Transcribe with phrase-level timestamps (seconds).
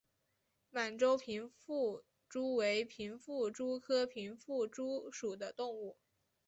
[0.71, 5.95] 满洲平腹蛛为平腹蛛科平腹蛛属的动物。